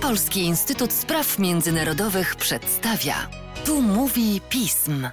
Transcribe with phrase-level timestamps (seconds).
[0.00, 3.14] Polski Instytut Spraw Międzynarodowych przedstawia.
[3.64, 5.08] Tu mówi pism.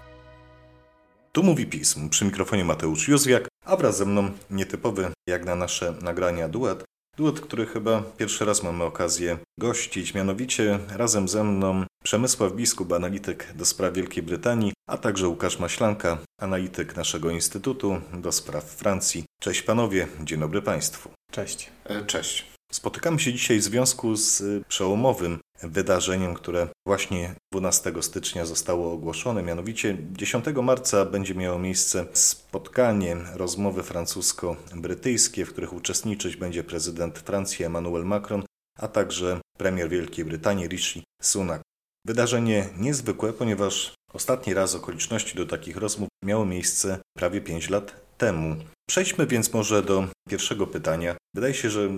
[1.32, 2.10] Tu mówi pism.
[2.10, 6.84] Przy mikrofonie Mateusz Józwiak, a wraz ze mną nietypowy jak na nasze nagrania duet.
[7.18, 13.54] Duet, który chyba pierwszy raz mamy okazję gościć, mianowicie razem ze mną Przemysław Biskup, analityk
[13.56, 19.24] do spraw Wielkiej Brytanii, a także Łukasz Maślanka, analityk naszego Instytutu do spraw Francji.
[19.42, 21.10] Cześć panowie, dzień dobry państwu.
[21.32, 21.70] Cześć.
[21.86, 22.51] E, cześć.
[22.72, 29.44] Spotykamy się dzisiaj w związku z y, przełomowym wydarzeniem, które właśnie 12 stycznia zostało ogłoszone.
[29.44, 37.66] Mianowicie 10 marca będzie miało miejsce spotkanie, rozmowy francusko-brytyjskie, w których uczestniczyć będzie prezydent Francji
[37.66, 38.44] Emmanuel Macron,
[38.80, 41.62] a także premier Wielkiej Brytanii Rishi Sunak.
[42.06, 48.56] Wydarzenie niezwykłe, ponieważ ostatni raz okoliczności do takich rozmów miało miejsce prawie 5 lat temu.
[48.90, 51.16] Przejdźmy więc może do pierwszego pytania.
[51.36, 51.90] Wydaje się, że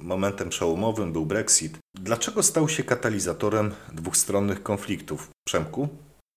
[0.00, 1.78] momentem przełomowym był Brexit.
[1.94, 5.30] Dlaczego stał się katalizatorem dwustronnych konfliktów?
[5.48, 5.88] Przemku?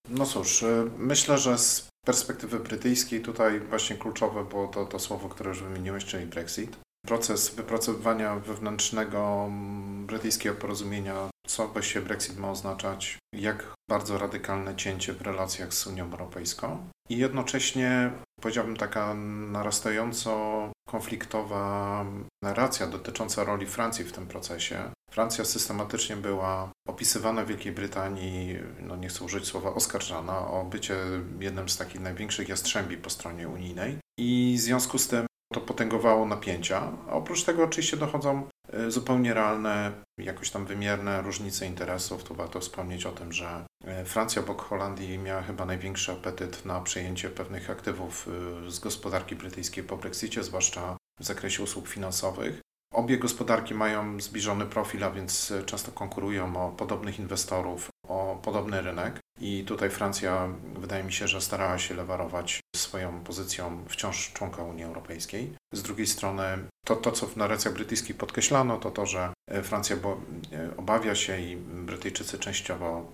[0.10, 5.30] No cóż, y, myślę, że z perspektywy brytyjskiej tutaj właśnie kluczowe było to, to słowo,
[5.30, 6.78] które już wymieniłeś, czyli Brexit.
[7.06, 15.14] Proces wypracowywania wewnętrznego mm, brytyjskiego porozumienia, co właściwie Brexit ma oznaczać, jak bardzo radykalne cięcie
[15.14, 19.14] w relacjach z Unią Europejską i jednocześnie powiedziałbym taka
[19.52, 22.06] narastająco konfliktowa
[22.44, 24.92] narracja dotycząca roli Francji w tym procesie.
[25.12, 30.96] Francja systematycznie była opisywana w Wielkiej Brytanii, no nie chcę użyć słowa oskarżana, o bycie
[31.40, 36.26] jednym z takich największych jastrzębi po stronie unijnej i w związku z tym to potęgowało
[36.26, 36.92] napięcia.
[37.10, 38.48] A oprócz tego oczywiście dochodzą
[38.88, 42.24] zupełnie realne, jakoś tam wymierne różnice interesów.
[42.24, 46.82] Tu warto wspomnieć o tym, że e, Francja obok Holandii miała chyba największy apetyt na
[46.82, 48.28] przejęcie pewnych aktywów
[48.68, 52.62] e, z gospodarki brytyjskiej po Brexicie, zwłaszcza w zakresie usług finansowych.
[52.96, 59.20] Obie gospodarki mają zbliżony profil, a więc często konkurują o podobnych inwestorów, o podobny rynek.
[59.40, 64.84] I tutaj Francja, wydaje mi się, że starała się lewarować swoją pozycją wciąż członka Unii
[64.84, 65.56] Europejskiej.
[65.74, 66.44] Z drugiej strony
[66.86, 70.18] to, to co w narracjach brytyjskich podkreślano, to to, że Francja bo,
[70.54, 73.12] e, obawia się i Brytyjczycy częściowo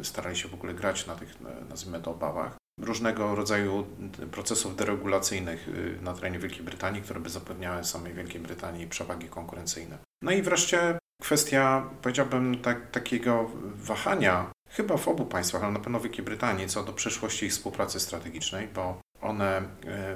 [0.00, 1.36] e, starali się w ogóle grać na tych,
[1.68, 3.86] nazwijmy to, obawach, różnego rodzaju
[4.30, 9.98] procesów deregulacyjnych y, na terenie Wielkiej Brytanii, które by zapewniały samej Wielkiej Brytanii przewagi konkurencyjne.
[10.22, 15.98] No i wreszcie kwestia, powiedziałbym, tak, takiego wahania, chyba w obu państwach, ale na pewno
[16.00, 19.62] w Wielkiej Brytanii, co do przyszłości ich współpracy strategicznej, bo one y,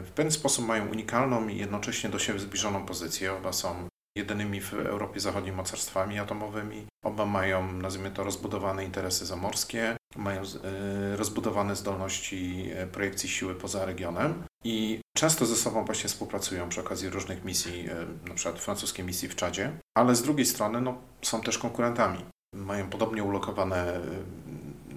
[0.01, 3.33] w pewien sposób mają unikalną i jednocześnie do siebie zbliżoną pozycję.
[3.33, 6.87] Oba są jedynymi w Europie Zachodniej mocarstwami atomowymi.
[7.05, 13.85] Oba mają, nazwijmy to, rozbudowane interesy zamorskie, mają e, rozbudowane zdolności e, projekcji siły poza
[13.85, 19.05] regionem i często ze sobą właśnie współpracują przy okazji różnych misji, e, na przykład francuskiej
[19.05, 22.19] misji w Czadzie, ale z drugiej strony no, są też konkurentami.
[22.55, 24.01] Mają podobnie ulokowane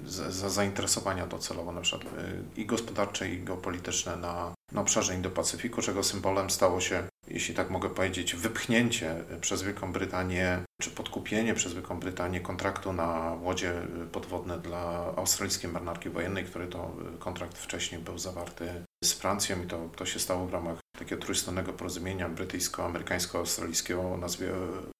[0.05, 2.13] za zainteresowania docelowo, na przykład
[2.57, 7.89] i gospodarcze, i geopolityczne na, na obszarze Indo-Pacyfiku, czego symbolem stało się jeśli tak mogę
[7.89, 13.73] powiedzieć, wypchnięcie przez Wielką Brytanię, czy podkupienie przez Wielką Brytanię kontraktu na łodzie
[14.11, 19.89] podwodne dla australijskiej marynarki wojennej, który to kontrakt wcześniej był zawarty z Francją i to,
[19.95, 24.51] to się stało w ramach takiego trójstronnego porozumienia brytyjsko-amerykańsko-australijskiego o nazwie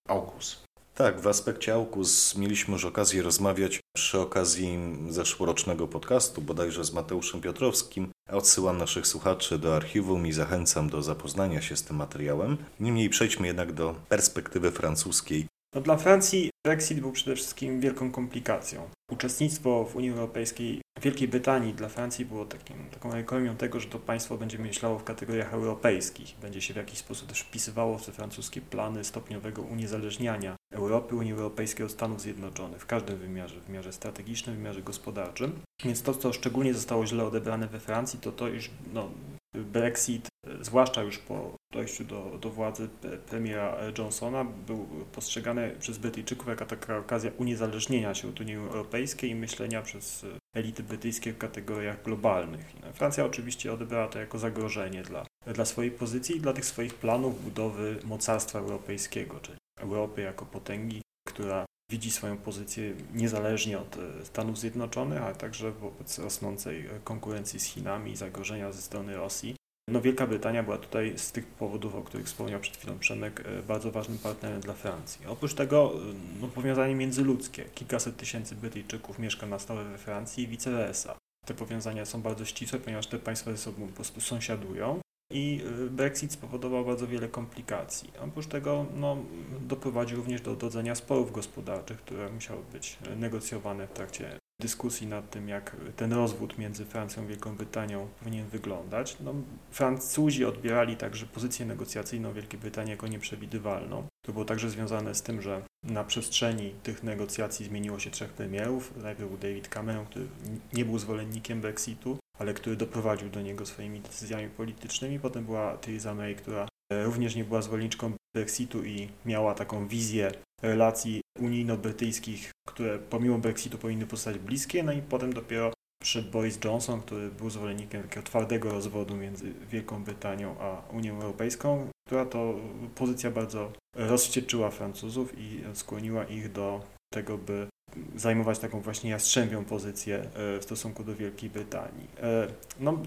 [0.07, 0.69] AUKUS.
[1.02, 4.80] Tak, w aspekcie AUKUS mieliśmy już okazję rozmawiać przy okazji
[5.10, 8.12] zeszłorocznego podcastu, bodajże z Mateuszem Piotrowskim.
[8.30, 12.58] Odsyłam naszych słuchaczy do archiwum i zachęcam do zapoznania się z tym materiałem.
[12.80, 15.48] Niemniej przejdźmy jednak do perspektywy francuskiej.
[15.76, 18.90] No dla Francji Brexit był przede wszystkim wielką komplikacją.
[19.12, 24.00] Uczestnictwo w Unii Europejskiej Wielkiej Brytanii dla Francji było takim, taką ekonomią tego, że to
[24.00, 28.12] państwo będzie myślało w kategoriach europejskich, będzie się w jakiś sposób też wpisywało w te
[28.12, 33.94] francuskie plany stopniowego uniezależniania Europy, Unii Europejskiej od Stanów Zjednoczonych w każdym wymiarze, w wymiarze
[33.94, 35.59] strategicznym, w wymiarze gospodarczym.
[35.84, 39.09] Więc to, co szczególnie zostało źle odebrane we Francji, to to, iż no,
[39.54, 40.28] Brexit,
[40.62, 42.90] zwłaszcza już po dojściu do, do władzy
[43.30, 49.35] premiera Johnsona, był postrzegany przez Brytyjczyków jako taka okazja uniezależnienia się od Unii Europejskiej i
[49.35, 50.26] myślenia przez
[50.56, 52.73] elity brytyjskie w kategoriach globalnych.
[52.94, 57.44] Francja oczywiście odebrała to jako zagrożenie dla, dla swojej pozycji i dla tych swoich planów
[57.44, 64.59] budowy mocarstwa europejskiego, czyli Europy jako potęgi, która widzi swoją pozycję niezależnie od e, Stanów
[64.59, 69.56] Zjednoczonych, ale także wobec rosnącej konkurencji z Chinami i zagrożenia ze strony Rosji.
[69.90, 73.64] No Wielka Brytania była tutaj z tych powodów, o których wspomniał przed chwilą Przemek, e,
[73.64, 75.26] bardzo ważnym partnerem dla Francji.
[75.28, 77.66] Oprócz tego e, no, powiązanie międzyludzkie.
[77.66, 81.18] Kilkaset tysięcy Brytyjczyków mieszka na stałe we Francji i vice versa.
[81.46, 85.00] Te powiązania są bardzo ścisłe, ponieważ te państwa ze sobą po prostu sąsiadują.
[85.34, 88.11] I y, Brexit spowodował bardzo wiele komplikacji.
[88.20, 89.17] Oprócz tego no,
[89.61, 95.50] doprowadził również do dodzenia sporów gospodarczych, które musiały być negocjowane w trakcie dyskusji nad tym,
[95.50, 99.17] jak ten rozwód między Francją a Wielką Brytanią powinien wyglądać.
[99.20, 99.34] No,
[99.72, 104.08] Francuzi odbierali także pozycję negocjacyjną Wielkiej Brytanii jako nieprzewidywalną.
[104.26, 108.94] To było także związane z tym, że na przestrzeni tych negocjacji zmieniło się trzech premierów.
[108.97, 110.28] Najpierw był David Cameron, który
[110.73, 115.20] nie był zwolennikiem Brexitu, ale który doprowadził do niego swoimi decyzjami politycznymi.
[115.20, 121.22] Potem była Theresa May, która również nie była zwolenniczką Brexitu i miała taką wizję relacji
[121.40, 127.32] unijno-brytyjskich, które pomimo Brexitu powinny pozostać bliskie, no i potem dopiero przyszedł Boris Johnson, który
[127.32, 132.56] był zwolennikiem takiego twardego rozwodu między Wielką Brytanią a Unią Europejską, która to
[132.96, 136.82] pozycja bardzo rozwścieczyła Francuzów i skłoniła ich do
[137.14, 137.67] tego, by
[138.16, 142.08] zajmować taką właśnie jastrzębią pozycję e, w stosunku do Wielkiej Brytanii.
[142.22, 142.47] E,
[142.80, 143.00] no,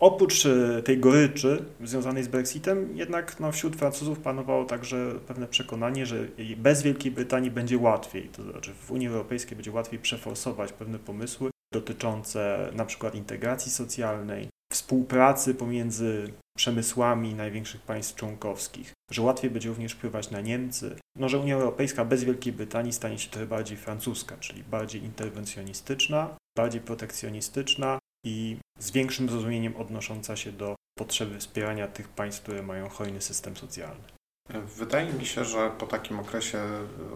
[0.00, 6.06] oprócz e, tej goryczy związanej z Brexitem, jednak no, wśród Francuzów panowało także pewne przekonanie,
[6.06, 10.98] że bez Wielkiej Brytanii będzie łatwiej, to znaczy w Unii Europejskiej będzie łatwiej przeforsować pewne
[10.98, 19.68] pomysły dotyczące na przykład integracji socjalnej, współpracy pomiędzy przemysłami największych państw członkowskich, że łatwiej będzie
[19.68, 23.76] również wpływać na Niemcy, no, że Unia Europejska bez Wielkiej Brytanii stanie się trochę bardziej
[23.76, 31.88] francuska, czyli bardziej interwencjonistyczna, bardziej protekcjonistyczna i z większym zrozumieniem odnosząca się do potrzeby wspierania
[31.88, 34.04] tych państw, które mają hojny system socjalny.
[34.76, 36.62] Wydaje mi się, że po takim okresie,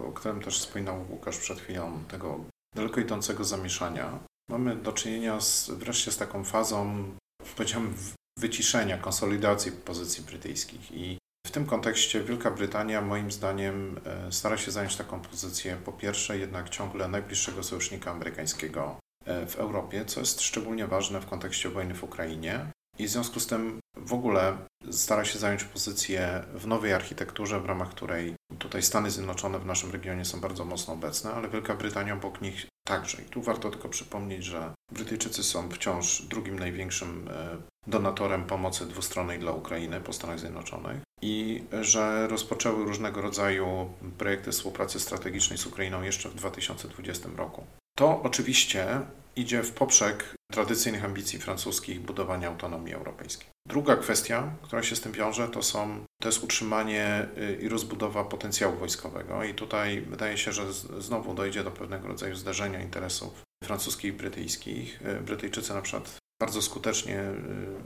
[0.07, 2.39] o którym też wspominał Łukasz przed chwilą, tego
[2.75, 4.19] daleko idącego zamieszania,
[4.49, 7.03] mamy do czynienia z, wreszcie z taką fazą,
[7.53, 7.93] powiedziałbym,
[8.39, 10.91] wyciszenia, konsolidacji pozycji brytyjskich.
[10.91, 15.91] I w tym kontekście Wielka Brytania, moim zdaniem, e, stara się zająć taką pozycję, po
[15.93, 21.69] pierwsze, jednak ciągle najbliższego sojusznika amerykańskiego e, w Europie, co jest szczególnie ważne w kontekście
[21.69, 22.65] wojny w Ukrainie.
[22.99, 24.57] I w związku z tym w ogóle
[24.91, 29.91] stara się zająć pozycję w nowej architekturze, w ramach której tutaj Stany Zjednoczone w naszym
[29.91, 33.21] regionie są bardzo mocno obecne, ale Wielka Brytania obok nich także.
[33.21, 39.39] I tu warto tylko przypomnieć, że Brytyjczycy są wciąż drugim największym e, donatorem pomocy dwustronnej
[39.39, 46.01] dla Ukrainy po Stanach Zjednoczonych i że rozpoczęły różnego rodzaju projekty współpracy strategicznej z Ukrainą
[46.01, 47.65] jeszcze w 2020 roku.
[47.97, 49.01] To oczywiście
[49.35, 53.47] idzie w poprzek tradycyjnych ambicji francuskich budowania autonomii europejskiej.
[53.67, 58.23] Druga kwestia, która się z tym wiąże, to, są, to jest utrzymanie y, i rozbudowa
[58.23, 59.43] potencjału wojskowego.
[59.43, 65.01] I tutaj wydaje się, że znowu dojdzie do pewnego rodzaju zderzenia interesów francuskich i brytyjskich.
[65.01, 67.19] Y, Brytyjczycy na przykład bardzo skutecznie,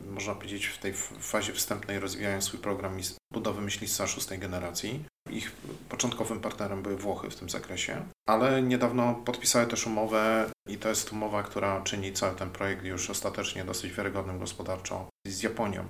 [0.07, 2.97] y, można powiedzieć, w tej fazie wstępnej rozwijają swój program
[3.33, 5.06] budowy myślistwa szóstej generacji.
[5.31, 5.51] Ich
[5.89, 11.11] początkowym partnerem były Włochy w tym zakresie, ale niedawno podpisały też umowę i to jest
[11.11, 15.85] umowa, która czyni cały ten projekt już ostatecznie dosyć wiarygodnym gospodarczo z Japonią.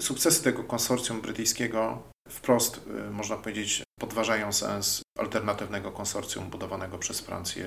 [0.00, 7.66] Sukcesy tego konsorcjum brytyjskiego wprost, y, można powiedzieć, podważają sens alternatywnego konsorcjum budowanego przez Francję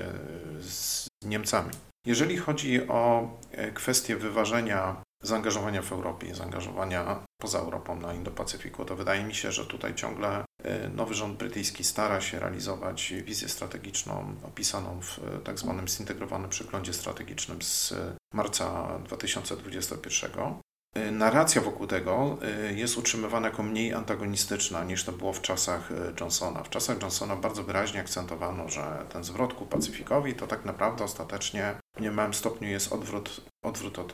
[0.58, 1.70] y, z Niemcami.
[2.06, 8.96] Jeżeli chodzi o e, kwestię wyważenia zaangażowania w Europie, zaangażowania poza Europą na Indo-Pacyfiku, to
[8.96, 14.34] wydaje mi się, że tutaj ciągle e, nowy rząd brytyjski stara się realizować wizję strategiczną
[14.42, 17.94] opisaną w e, tak zwanym zintegrowanym przeglądzie strategicznym z
[18.34, 20.54] marca 2021.
[20.94, 22.38] E, narracja wokół tego
[22.74, 26.62] jest utrzymywana jako mniej antagonistyczna niż to było w czasach Johnsona.
[26.62, 31.74] W czasach Johnsona bardzo wyraźnie akcentowano, że ten zwrot ku Pacyfikowi to tak naprawdę ostatecznie
[31.96, 34.12] w niemałym stopniu jest odwrót, odwrót od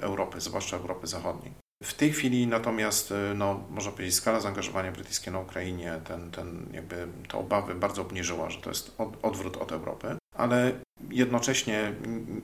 [0.00, 1.52] Europy, zwłaszcza Europy Zachodniej.
[1.82, 6.66] W tej chwili natomiast, y, no, można powiedzieć, skala zaangażowania brytyjskiego na Ukrainie, ten, ten,
[6.72, 10.72] jakby te obawy bardzo obniżyła, że to jest od, odwrót od Europy, ale
[11.10, 11.92] jednocześnie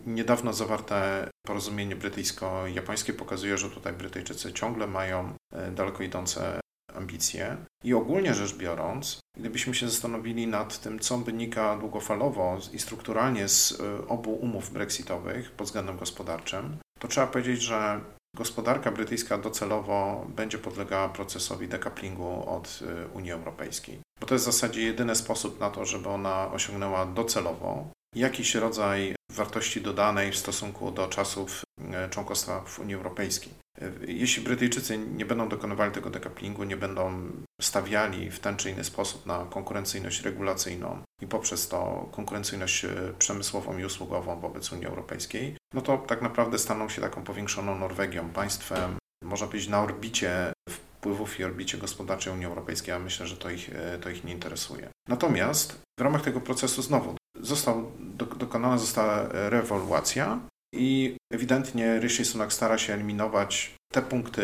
[0.07, 5.33] niedawno zawarte porozumienie brytyjsko-japońskie pokazuje, że tutaj Brytyjczycy ciągle mają
[5.69, 6.61] y, daleko idące
[6.95, 7.57] ambicje.
[7.85, 13.71] I ogólnie rzecz biorąc, gdybyśmy się zastanowili nad tym, co wynika długofalowo i strukturalnie z
[13.71, 18.01] y, obu umów brexitowych pod względem gospodarczym, to trzeba powiedzieć, że
[18.35, 24.53] Gospodarka brytyjska docelowo będzie podlegała procesowi decouplingu od y, Unii Europejskiej, bo to jest w
[24.53, 27.87] zasadzie jedyny sposób na to, żeby ona osiągnęła docelowo
[28.17, 31.63] jakiś rodzaj wartości dodanej w stosunku do czasów
[32.07, 33.64] y, członkostwa w Unii Europejskiej.
[34.07, 39.27] Jeśli Brytyjczycy nie będą dokonywali tego decouplingu, nie będą stawiali w ten czy inny sposób
[39.27, 45.81] na konkurencyjność regulacyjną i poprzez to konkurencyjność e, przemysłową i usługową wobec Unii Europejskiej, no
[45.81, 51.45] to tak naprawdę staną się taką powiększoną Norwegią, państwem, można powiedzieć, na orbicie wpływów i
[51.45, 54.89] orbicie gospodarczej Unii Europejskiej, a myślę, że to ich, e, to ich nie interesuje.
[55.09, 60.41] Natomiast w ramach tego procesu znowu został, do, dokonana została rewolucja
[60.75, 64.43] i ewidentnie Rishi Sunak stara się eliminować te punkty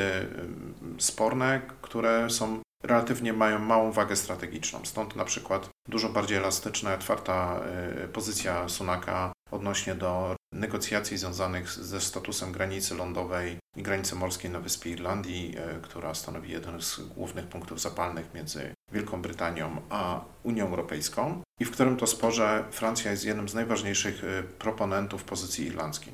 [0.98, 4.84] sporne, które są relatywnie mają małą wagę strategiczną.
[4.84, 7.60] Stąd na przykład dużo bardziej elastyczna, otwarta
[8.04, 14.60] y, pozycja Sunaka odnośnie do negocjacji związanych ze statusem granicy lądowej i granicy morskiej na
[14.60, 20.66] wyspie Irlandii, y, która stanowi jeden z głównych punktów zapalnych między Wielką Brytanią a Unią
[20.66, 26.12] Europejską i w którym to sporze Francja jest jednym z najważniejszych y, proponentów pozycji irlandzkiej.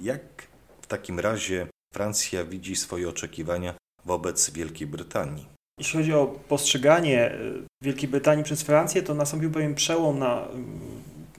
[0.00, 0.20] Jak
[0.82, 3.74] w takim razie Francja widzi swoje oczekiwania
[4.04, 5.46] wobec Wielkiej Brytanii?
[5.78, 7.38] Jeśli chodzi o postrzeganie e,
[7.82, 10.80] Wielkiej Brytanii przez Francję, to nastąpił pewien przełom na mm,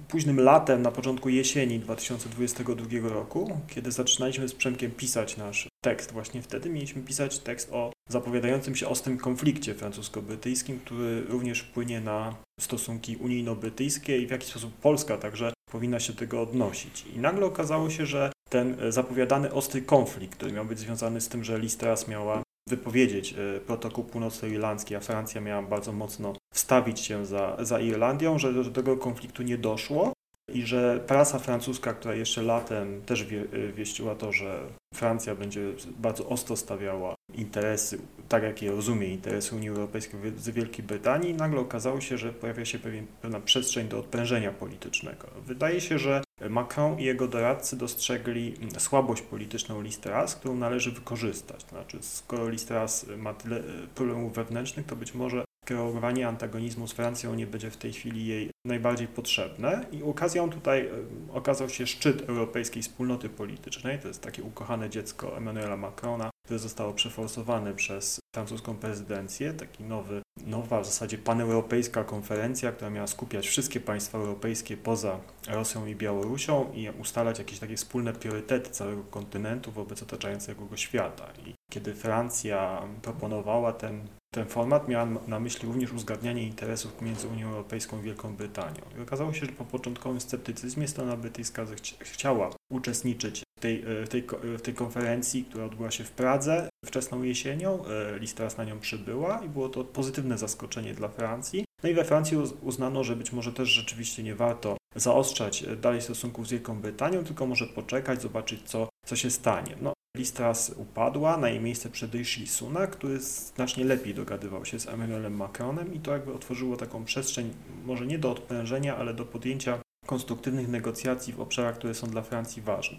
[0.07, 6.11] późnym latem, na początku jesieni 2022 roku, kiedy zaczynaliśmy z Przemkiem pisać nasz tekst.
[6.11, 12.35] Właśnie wtedy mieliśmy pisać tekst o zapowiadającym się ostrym konflikcie francusko-brytyjskim, który również wpłynie na
[12.59, 17.05] stosunki unijno-brytyjskie i w jaki sposób Polska także powinna się do tego odnosić.
[17.15, 21.29] I nagle okazało się, że ten e, zapowiadany ostry konflikt, który miał być związany z
[21.29, 27.25] tym, że Listras miała wypowiedzieć e, protokół północnoirlandzki, a Francja miała bardzo mocno wstawić się
[27.25, 30.13] za, za Irlandią, że do tego konfliktu nie doszło
[30.53, 35.61] i że prasa francuska, która jeszcze latem też wie, e, wieściła to, że Francja będzie
[35.99, 41.59] bardzo ostro stawiała interesy, tak jak je rozumie, interesy Unii Europejskiej z Wielkiej Brytanii, nagle
[41.59, 45.27] okazało się, że pojawia się pewien, pewna przestrzeń do odprężenia politycznego.
[45.45, 51.65] Wydaje się, że Macron i jego doradcy dostrzegli słabość polityczną Listras, którą należy wykorzystać.
[51.69, 53.63] Znaczy, skoro Listras ma tyle
[53.95, 58.49] problemów wewnętrznych, to być może kreowanie antagonizmu z Francją nie będzie w tej chwili jej
[58.65, 59.85] najbardziej potrzebne.
[59.91, 60.89] I okazją tutaj
[61.33, 66.93] okazał się szczyt Europejskiej Wspólnoty Politycznej, to jest takie ukochane dziecko Emmanuela Macrona, które zostało
[66.93, 73.79] przeforsowane przez francuską prezydencję, taki nowy, nowa w zasadzie paneuropejska konferencja, która miała skupiać wszystkie
[73.79, 80.03] państwa europejskie poza Rosją i Białorusią i ustalać jakieś takie wspólne priorytety całego kontynentu wobec
[80.03, 81.25] otaczającego go świata.
[81.45, 87.49] I kiedy Francja proponowała ten ten format miał na myśli również uzgadnianie interesów między Unią
[87.49, 88.81] Europejską i Wielką Brytanią.
[88.97, 91.65] I okazało się, że po początkowym sceptycyzmie strona brytyjska
[91.99, 94.23] chciała uczestniczyć w tej, e, w tej,
[94.57, 97.85] w tej konferencji, która odbyła się w Pradze wczesną jesienią.
[97.85, 101.65] E, lista na nią przybyła i było to pozytywne zaskoczenie dla Francji.
[101.83, 106.01] No i we Francji uznano, że być może też rzeczywiście nie warto zaostrzać e, dalej
[106.01, 109.75] stosunków z Wielką Brytanią, tylko może poczekać, zobaczyć, co, co się stanie.
[109.81, 114.87] No, Listras upadła, na jej miejsce wszedł Rishi Sunak, który znacznie lepiej dogadywał się z
[114.87, 117.53] Emmanuelem Macronem i to jakby otworzyło taką przestrzeń,
[117.85, 122.61] może nie do odprężenia, ale do podjęcia konstruktywnych negocjacji w obszarach, które są dla Francji
[122.61, 122.97] ważne.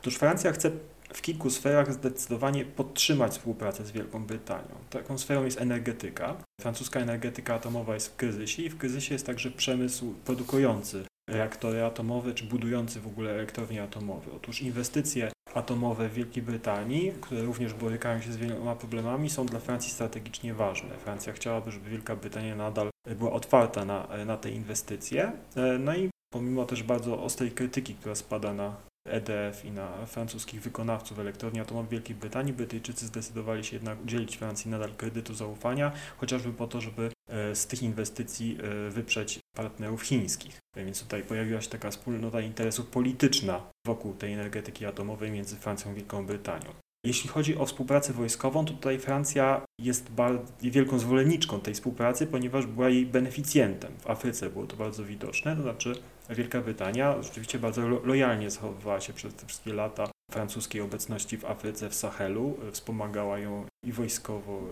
[0.00, 0.70] Otóż Francja chce
[1.12, 4.74] w kilku sferach zdecydowanie podtrzymać współpracę z Wielką Brytanią.
[4.90, 6.36] Taką sferą jest energetyka.
[6.60, 12.34] Francuska energetyka atomowa jest w kryzysie i w kryzysie jest także przemysł produkujący reaktory atomowe,
[12.34, 14.32] czy budujący w ogóle elektrownie atomowe.
[14.36, 19.60] Otóż inwestycje atomowe w Wielkiej Brytanii, które również borykają się z wieloma problemami, są dla
[19.60, 20.98] Francji strategicznie ważne.
[20.98, 25.32] Francja chciałaby, żeby Wielka Brytania nadal była otwarta na, na te inwestycje.
[25.78, 31.18] No i pomimo też bardzo ostrej krytyki, która spada na EDF i na francuskich wykonawców
[31.18, 36.66] elektrowni atomowej Wielkiej Brytanii, Brytyjczycy zdecydowali się jednak udzielić Francji nadal kredytu zaufania, chociażby po
[36.66, 40.58] to, żeby e, z tych inwestycji e, wyprzeć partnerów chińskich.
[40.76, 45.94] Więc tutaj pojawiła się taka wspólnota interesów polityczna wokół tej energetyki atomowej między Francją i
[45.94, 46.70] Wielką Brytanią.
[47.06, 52.66] Jeśli chodzi o współpracę wojskową, to tutaj Francja jest bardzo, wielką zwolenniczką tej współpracy, ponieważ
[52.66, 53.92] była jej beneficjentem.
[53.98, 55.94] W Afryce było to bardzo widoczne, to znaczy
[56.30, 61.90] Wielka Brytania rzeczywiście bardzo lojalnie zachowywała się przez te wszystkie lata francuskiej obecności w Afryce,
[61.90, 64.62] w Sahelu, wspomagała ją i wojskowo,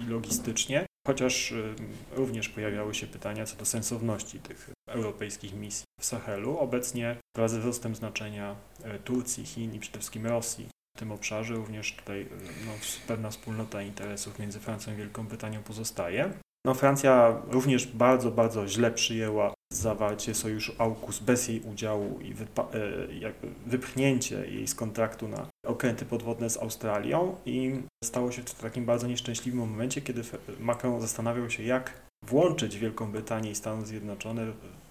[0.00, 1.74] i logistycznie, chociaż y,
[2.12, 6.58] również pojawiały się pytania co do sensowności tych europejskich misji w Sahelu.
[6.58, 8.56] Obecnie wraz ze wzrostem znaczenia
[8.96, 12.28] y, Turcji, Chin i przede wszystkim Rosji w tym obszarze również tutaj y,
[12.66, 12.72] no,
[13.06, 16.32] pewna wspólnota interesów między Francją i Wielką Brytanią pozostaje.
[16.66, 23.32] No, Francja również bardzo, bardzo źle przyjęła zawarcie sojuszu AUKUS bez jej udziału i e,
[23.66, 27.74] wypchnięcie jej z kontraktu na okręty podwodne z Australią i
[28.04, 30.22] stało się to w takim bardzo nieszczęśliwym momencie, kiedy
[30.60, 31.92] Macron zastanawiał się, jak
[32.26, 34.46] włączyć Wielką Brytanię i Stany Zjednoczone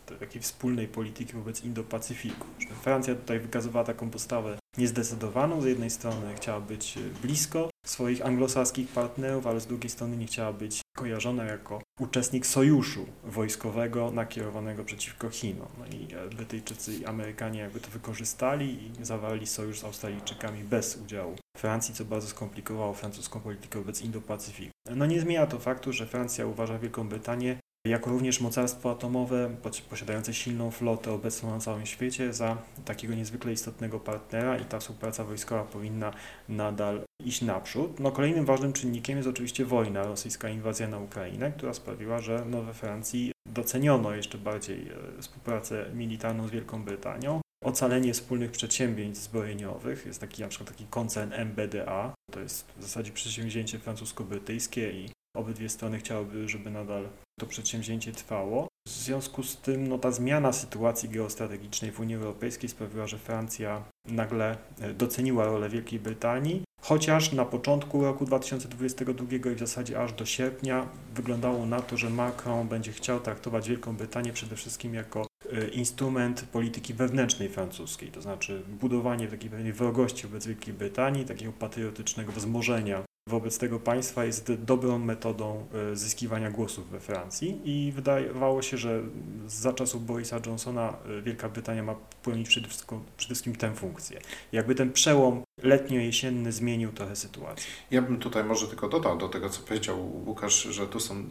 [0.07, 2.45] do takiej wspólnej polityki wobec Indo-Pacyfiku.
[2.81, 5.61] Francja tutaj wykazywała taką postawę niezdecydowaną.
[5.61, 10.53] Z jednej strony chciała być blisko swoich anglosaskich partnerów, ale z drugiej strony nie chciała
[10.53, 15.67] być kojarzona jako uczestnik sojuszu wojskowego nakierowanego przeciwko Chinom.
[15.79, 21.35] No i Brytyjczycy i Amerykanie jakby to wykorzystali i zawarli sojusz z Australijczykami bez udziału
[21.57, 24.71] Francji, co bardzo skomplikowało francuską politykę wobec Indo-Pacyfiku.
[24.95, 29.55] No nie zmienia to faktu, że Francja uważa Wielką Brytanię jako również mocarstwo atomowe
[29.89, 35.23] posiadające silną flotę obecną na całym świecie za takiego niezwykle istotnego partnera i ta współpraca
[35.23, 36.13] wojskowa powinna
[36.49, 37.99] nadal iść naprzód.
[37.99, 42.63] No, kolejnym ważnym czynnikiem jest oczywiście wojna, rosyjska inwazja na Ukrainę, która sprawiła, że no,
[42.63, 47.41] we Francji doceniono jeszcze bardziej e, współpracę militarną z Wielką Brytanią.
[47.63, 53.11] Ocalenie wspólnych przedsięwzięć zbrojeniowych jest taki na przykład taki koncern MBDA, to jest w zasadzie
[53.11, 57.09] przedsięwzięcie francusko-brytyjskie i obydwie strony chciałyby, żeby nadal
[57.39, 58.67] to przedsięwzięcie trwało.
[58.87, 63.83] W związku z tym no, ta zmiana sytuacji geostrategicznej w Unii Europejskiej sprawiła, że Francja
[64.05, 70.13] nagle e, doceniła rolę Wielkiej Brytanii, chociaż na początku roku 2022 i w zasadzie aż
[70.13, 75.27] do sierpnia wyglądało na to, że Macron będzie chciał traktować Wielką Brytanię przede wszystkim jako
[75.51, 81.51] e, instrument polityki wewnętrznej francuskiej, to znaczy budowanie takiej pewnej wrogości wobec Wielkiej Brytanii, takiego
[81.51, 88.61] patriotycznego wzmożenia wobec tego państwa jest dobrą metodą e, zyskiwania głosów we Francji i wydawało
[88.61, 89.01] się, że
[89.47, 94.19] za czasów Borisa Johnsona e, Wielka Brytania ma pełnić przede wszystkim, przede wszystkim tę funkcję.
[94.51, 97.65] Jakby ten przełom letnio-jesienny zmienił trochę sytuację.
[97.91, 101.23] Ja bym tutaj może tylko dodał do tego, co powiedział Łukasz, że tu są, e,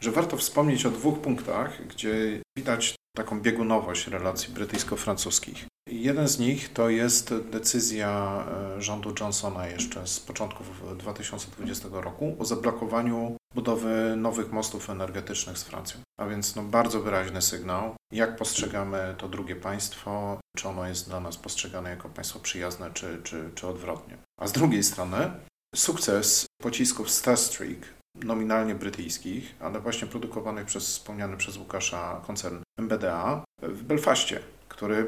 [0.00, 5.67] że warto wspomnieć o dwóch punktach, gdzie widać taką biegunowość relacji brytyjsko-francuskich.
[5.88, 8.44] Jeden z nich to jest decyzja
[8.76, 15.64] e, rządu Johnsona jeszcze z początków 2020 roku o zablokowaniu budowy nowych mostów energetycznych z
[15.64, 16.00] Francją.
[16.20, 21.20] A więc no, bardzo wyraźny sygnał, jak postrzegamy to drugie państwo, czy ono jest dla
[21.20, 24.16] nas postrzegane jako państwo przyjazne, czy, czy, czy odwrotnie.
[24.40, 25.30] A z drugiej strony
[25.74, 27.78] sukces pocisków Starstreak,
[28.14, 35.06] nominalnie brytyjskich, ale właśnie produkowanych przez wspomniany przez Łukasza koncern MBDA w Belfaście, który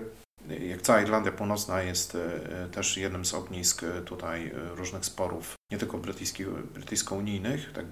[0.48, 5.54] jak cała Irlandia Północna jest e, też jednym z ognisk e, tutaj e, różnych sporów,
[5.72, 5.98] nie tylko
[6.74, 7.86] brytyjsko-unijnych, tak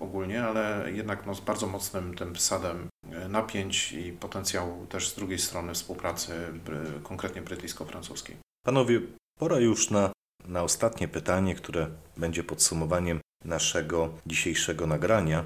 [0.00, 2.88] ogólnie, ale jednak no, z bardzo mocnym tym wsadem
[3.28, 6.32] napięć i potencjału też z drugiej strony współpracy
[7.02, 8.36] konkretnie brytyjsko-francuskiej.
[8.66, 9.00] Panowie,
[9.38, 10.12] pora już na,
[10.44, 11.86] na ostatnie pytanie, które
[12.16, 15.44] będzie podsumowaniem naszego dzisiejszego nagrania.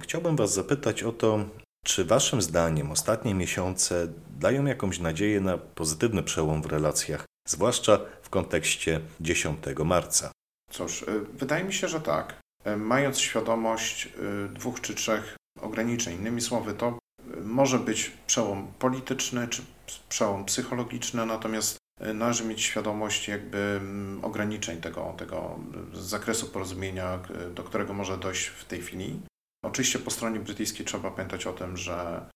[0.00, 1.44] Chciałbym Was zapytać o to,
[1.84, 4.08] czy Waszym zdaniem ostatnie miesiące
[4.40, 10.32] dają jakąś nadzieję na pozytywny przełom w relacjach, zwłaszcza w kontekście 10 marca?
[10.70, 12.40] Cóż, y, wydaje mi się, że tak.
[12.66, 16.98] Y, mając świadomość y, dwóch czy trzech ograniczeń, innymi słowy, to
[17.42, 19.62] może być przełom polityczny czy
[20.08, 21.76] przełom psychologiczny, natomiast
[22.14, 25.58] należy mieć świadomość jakby mm, ograniczeń tego, tego
[25.92, 27.18] zakresu porozumienia,
[27.54, 29.20] do którego może dojść w tej chwili.
[29.64, 32.26] Oczywiście po stronie brytyjskiej trzeba pamiętać o tym, że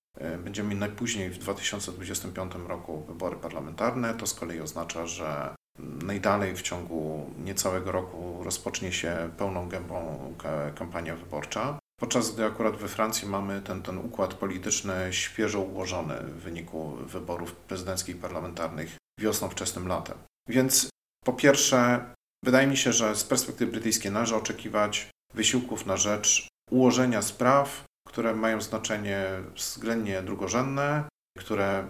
[0.44, 4.14] będziemy mieli najpóźniej w 2025 roku wybory parlamentarne.
[4.14, 10.34] To z kolei oznacza, że najdalej w ciągu niecałego roku rozpocznie się pełną gębą
[10.74, 11.78] kampania wyborcza.
[12.00, 17.52] Podczas gdy akurat we Francji mamy ten, ten układ polityczny świeżo ułożony w wyniku wyborów
[17.52, 20.18] prezydenckich, parlamentarnych wiosną, wczesnym latem.
[20.48, 20.88] Więc
[21.24, 22.04] po pierwsze,
[22.44, 28.34] wydaje mi się, że z perspektywy brytyjskiej należy oczekiwać wysiłków na rzecz ułożenia spraw, które
[28.34, 31.04] mają znaczenie względnie drugorzędne,
[31.38, 31.86] które,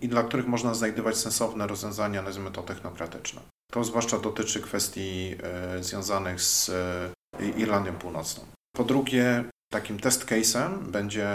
[0.00, 3.40] i dla których można znajdować sensowne rozwiązania, nazwijmy to technokratyczne.
[3.72, 8.44] To zwłaszcza dotyczy kwestii e, związanych z e, Irlandią Północną.
[8.76, 11.28] Po drugie, takim test case'em będzie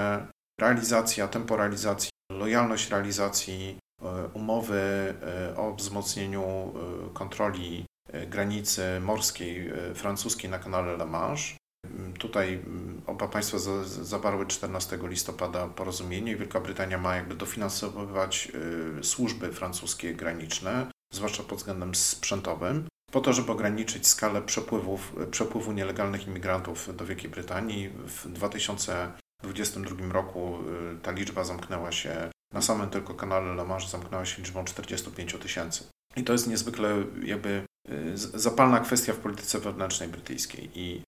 [0.59, 5.13] realizacja, tempo realizacji, lojalność realizacji e, umowy
[5.57, 6.73] o wzmocnieniu
[7.13, 7.85] kontroli
[8.27, 11.55] granicy morskiej francuskiej na kanale La Manche,
[12.19, 12.59] Tutaj
[13.27, 16.35] państwa zawarły 14 listopada porozumienie.
[16.35, 18.51] Wielka Brytania ma jakby dofinansowywać
[18.99, 25.71] y, służby francuskie graniczne, zwłaszcza pod względem sprzętowym, po to, żeby ograniczyć skalę przepływów, przepływu
[25.71, 27.89] nielegalnych imigrantów do Wielkiej Brytanii.
[27.89, 30.57] W 2022 roku
[30.95, 35.33] y, ta liczba zamknęła się na samym tylko kanale La Manche zamknęła się liczbą 45
[35.33, 35.83] tysięcy.
[36.15, 41.01] I to jest niezwykle jakby y, zapalna kwestia w polityce wewnętrznej brytyjskiej i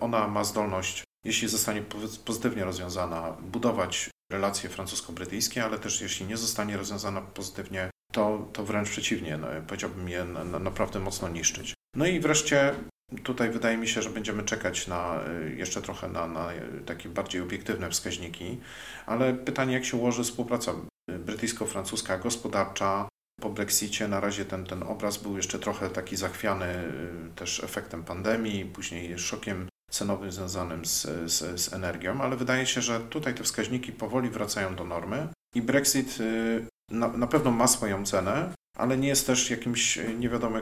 [0.00, 1.82] ona ma zdolność, jeśli zostanie
[2.24, 8.90] pozytywnie rozwiązana, budować relacje francusko-brytyjskie, ale też jeśli nie zostanie rozwiązana pozytywnie, to, to wręcz
[8.90, 11.74] przeciwnie, no, powiedziałbym je na, na, naprawdę mocno niszczyć.
[11.96, 12.74] No i wreszcie
[13.22, 16.48] tutaj wydaje mi się, że będziemy czekać na e, jeszcze trochę na, na
[16.86, 18.60] takie bardziej obiektywne wskaźniki,
[19.06, 20.72] ale pytanie, jak się ułoży współpraca
[21.18, 23.08] brytyjsko-francuska, gospodarcza,
[23.40, 28.04] po Brexicie na razie ten, ten obraz był jeszcze trochę taki zachwiany y, też efektem
[28.04, 33.44] pandemii, później szokiem cenowym związanym z, z, z energią, ale wydaje się, że tutaj te
[33.44, 38.98] wskaźniki powoli wracają do normy i Brexit y, na, na pewno ma swoją cenę, ale
[38.98, 40.58] nie jest też jakimś nie wiadomo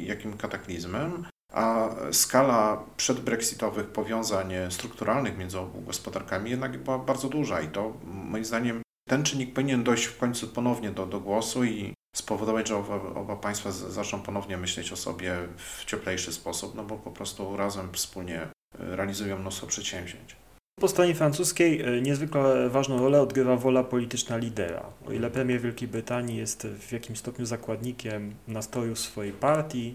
[0.00, 7.68] jakim kataklizmem, a skala przedbrexitowych powiązań strukturalnych między obu gospodarkami jednak była bardzo duża i
[7.68, 12.68] to moim zdaniem ten czynnik powinien dojść w końcu ponownie do, do głosu i spowodować,
[12.68, 17.10] że oba, oba państwa zaczną ponownie myśleć o sobie w cieplejszy sposób, no bo po
[17.10, 18.48] prostu razem wspólnie
[18.78, 20.36] realizują mnóstwo przedsięwzięć.
[20.80, 24.86] Po stronie francuskiej e, niezwykle ważną rolę odgrywa wola polityczna lidera.
[25.06, 29.94] O ile premier Wielkiej Brytanii jest w jakimś stopniu zakładnikiem nastroju swojej partii,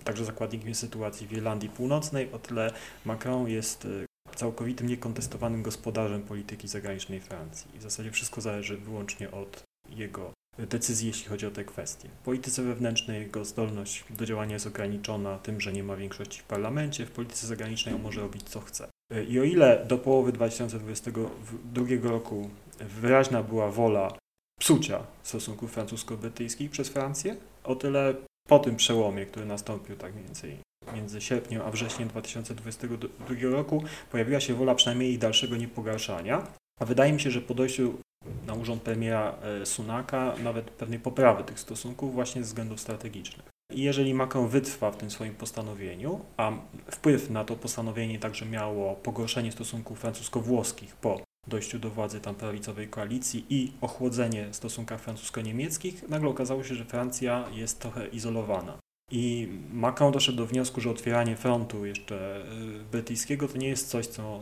[0.00, 2.72] e, także zakładnikiem sytuacji w Irlandii Północnej, o tyle
[3.04, 3.88] Macron jest e,
[4.36, 7.70] całkowitym niekontestowanym gospodarzem polityki zagranicznej Francji.
[7.76, 12.08] I w zasadzie wszystko zależy wyłącznie od jego decyzji, jeśli chodzi o te kwestie.
[12.08, 16.44] W polityce wewnętrznej jego zdolność do działania jest ograniczona tym, że nie ma większości w
[16.44, 17.06] parlamencie.
[17.06, 18.88] W polityce zagranicznej on może robić co chce.
[19.28, 24.18] I o ile do połowy 2022 roku wyraźna była wola
[24.60, 28.14] psucia stosunków francusko-brytyjskich przez Francję, o tyle
[28.48, 30.58] po tym przełomie, który nastąpił tak mniej więcej
[30.94, 36.46] między sierpniem a wrześniem 2022 roku, pojawiła się wola przynajmniej dalszego niepogarszania.
[36.80, 37.94] A wydaje mi się, że po dojściu
[38.56, 43.46] urząd premiera e, Sunaka nawet pewnej poprawy tych stosunków właśnie ze względów strategicznych.
[43.72, 46.52] I jeżeli Macron wytrwa w tym swoim postanowieniu, a
[46.90, 52.88] wpływ na to postanowienie także miało pogorszenie stosunków francusko-włoskich po dojściu do władzy tam prawicowej
[52.88, 58.78] koalicji i ochłodzenie w stosunkach francusko-niemieckich, nagle okazało się, że Francja jest trochę izolowana.
[59.10, 62.42] I Macron doszedł do wniosku, że otwieranie frontu jeszcze
[62.80, 64.40] y, brytyjskiego to nie jest coś, co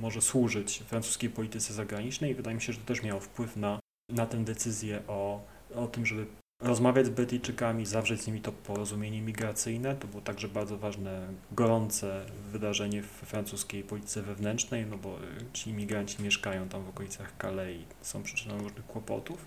[0.00, 2.34] może służyć francuskiej polityce zagranicznej.
[2.34, 3.78] Wydaje mi się, że to też miało wpływ na,
[4.08, 5.40] na tę decyzję o,
[5.74, 6.26] o tym, żeby
[6.62, 9.96] rozmawiać z Brytyjczykami, zawrzeć z nimi to porozumienie migracyjne.
[9.96, 15.18] To było także bardzo ważne, gorące wydarzenie w francuskiej polityce wewnętrznej, no bo
[15.52, 19.46] ci imigranci mieszkają tam w okolicach Calais i są przyczyną różnych kłopotów.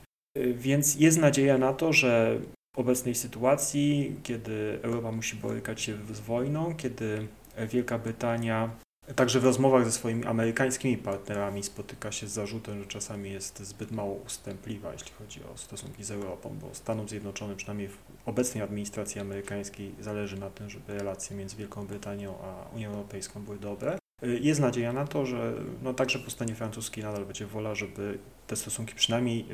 [0.53, 2.39] Więc jest nadzieja na to, że
[2.75, 7.27] w obecnej sytuacji, kiedy Europa musi borykać się z wojną, kiedy
[7.69, 8.69] Wielka Brytania
[9.15, 13.91] Także w rozmowach ze swoimi amerykańskimi partnerami spotyka się z zarzutem, że czasami jest zbyt
[13.91, 19.21] mało ustępliwa, jeśli chodzi o stosunki z Europą, bo Stanom Zjednoczonym, przynajmniej w obecnej administracji
[19.21, 23.97] amerykańskiej, zależy na tym, żeby relacje między Wielką Brytanią a Unią Europejską były dobre.
[24.21, 28.17] Jest nadzieja na to, że no, także po stronie francuskiej nadal będzie wola, żeby
[28.47, 29.45] te stosunki przynajmniej y,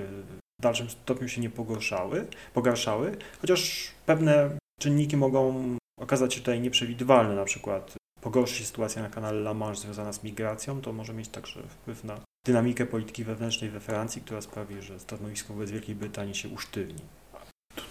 [0.59, 5.63] w dalszym stopniu się nie pogorszały, pogarszały, chociaż pewne czynniki mogą
[5.99, 10.23] okazać się tutaj nieprzewidywalne, na przykład pogorszy się sytuacja na kanale La Manche związana z
[10.23, 14.99] migracją, to może mieć także wpływ na dynamikę polityki wewnętrznej we Francji, która sprawi, że
[14.99, 17.01] stanowisko wobec Wielkiej Brytanii się usztywni.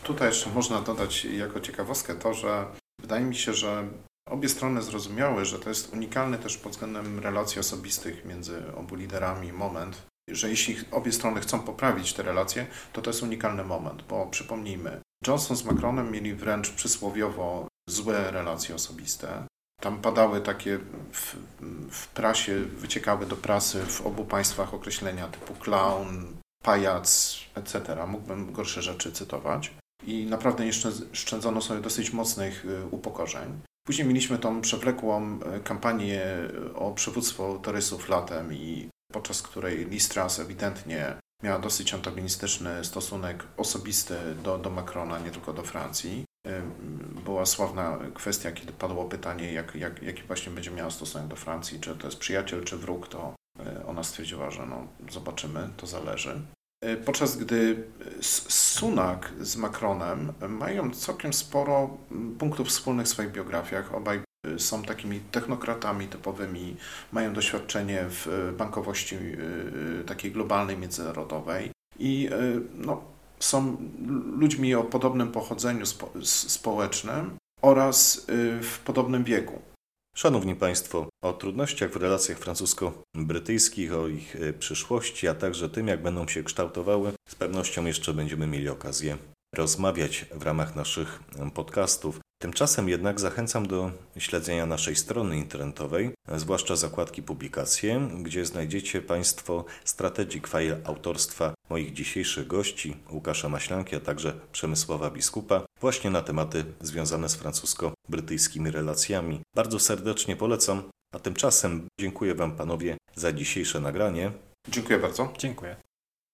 [0.02, 2.66] Tutaj jeszcze można dodać jako ciekawostkę to, że
[3.00, 3.88] wydaje mi się, że
[4.30, 9.52] obie strony zrozumiały, że to jest unikalny też pod względem relacji osobistych między obu liderami
[9.52, 14.26] moment, że jeśli obie strony chcą poprawić te relacje, to to jest unikalny moment, bo
[14.26, 19.46] przypomnijmy, Johnson z Macronem mieli wręcz przysłowiowo złe relacje osobiste.
[19.82, 20.78] Tam padały takie
[21.12, 21.36] w,
[21.90, 26.26] w, prasie, wyciekały do prasy w obu państwach określenia typu clown,
[26.64, 28.06] pajac, etc.
[28.06, 29.74] Mógłbym gorsze rzeczy cytować.
[30.06, 30.72] I naprawdę nie
[31.12, 33.60] szczędzono sobie dosyć mocnych y, upokorzeń.
[33.86, 36.22] Później mieliśmy tą przewlekłą y, kampanię
[36.74, 44.14] o przywództwo torysów latem i podczas której Listras ewidentnie miała dosyć antagonistyczny stosunek osobisty
[44.44, 46.24] do, do Macrona, nie tylko do Francji
[47.24, 51.80] była sławna kwestia, kiedy padło pytanie, jak, jak, jaki właśnie będzie miała stosunek do Francji,
[51.80, 56.40] czy to jest przyjaciel, czy wróg, to e, ona stwierdziła, że no, zobaczymy, to zależy.
[56.84, 57.84] E, podczas gdy
[58.20, 61.96] Sunak z Macronem mają całkiem sporo
[62.38, 63.94] punktów wspólnych w swoich biografiach.
[63.94, 66.76] Obaj e, są takimi technokratami typowymi,
[67.12, 69.16] mają doświadczenie w bankowości
[70.06, 72.30] takiej globalnej, międzynarodowej i
[72.74, 73.11] no,
[73.42, 73.76] są
[74.36, 79.62] ludźmi o podobnym pochodzeniu spo społecznym oraz y, w podobnym wieku.
[80.16, 86.02] Szanowni Państwo, o trudnościach w relacjach francusko-brytyjskich, o ich y, przyszłości, a także tym, jak
[86.02, 89.16] będą się kształtowały, z pewnością jeszcze będziemy mieli okazję
[89.54, 91.22] rozmawiać w ramach naszych
[91.54, 92.20] podcastów.
[92.42, 100.48] Tymczasem jednak zachęcam do śledzenia naszej strony internetowej, zwłaszcza zakładki publikacje, gdzie znajdziecie Państwo strategic
[100.48, 107.28] file autorstwa moich dzisiejszych gości, Łukasza Maślanki, a także Przemysława Biskupa, właśnie na tematy związane
[107.28, 109.40] z francusko-brytyjskimi relacjami.
[109.56, 110.82] Bardzo serdecznie polecam,
[111.14, 114.32] a tymczasem dziękuję Wam panowie za dzisiejsze nagranie.
[114.68, 115.32] Dziękuję bardzo.
[115.38, 115.76] Dziękuję.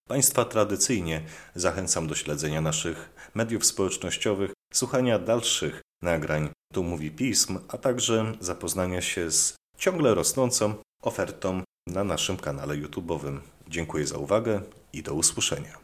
[0.08, 1.22] Państwa tradycyjnie
[1.54, 9.00] zachęcam do śledzenia naszych mediów społecznościowych, słuchania dalszych nagrań Tu Mówi Pism, a także zapoznania
[9.00, 13.40] się z ciągle rosnącą ofertą na naszym kanale YouTube'owym.
[13.68, 15.74] Dziękuję za uwagę i do usłyszenia.